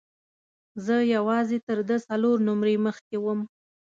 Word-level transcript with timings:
زه 0.85 0.95
یوازې 1.15 1.57
تر 1.67 1.79
ده 1.87 1.95
څلور 2.07 2.37
نمرې 2.47 2.75
مخکې 2.85 3.15
وم. 3.19 3.39